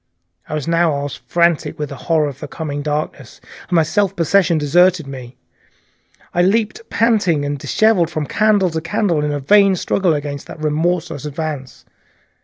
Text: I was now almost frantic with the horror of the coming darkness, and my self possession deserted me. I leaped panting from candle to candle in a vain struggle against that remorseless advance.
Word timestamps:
I 0.49 0.55
was 0.55 0.67
now 0.67 0.91
almost 0.93 1.19
frantic 1.27 1.77
with 1.77 1.89
the 1.89 1.95
horror 2.09 2.27
of 2.27 2.39
the 2.39 2.47
coming 2.47 2.81
darkness, 2.81 3.39
and 3.69 3.75
my 3.75 3.83
self 3.83 4.15
possession 4.15 4.57
deserted 4.57 5.05
me. 5.05 5.37
I 6.33 6.41
leaped 6.41 6.81
panting 6.89 7.43
from 8.07 8.25
candle 8.25 8.69
to 8.71 8.81
candle 8.81 9.23
in 9.23 9.31
a 9.31 9.39
vain 9.39 9.75
struggle 9.75 10.15
against 10.15 10.47
that 10.47 10.57
remorseless 10.57 11.23
advance. 11.25 11.85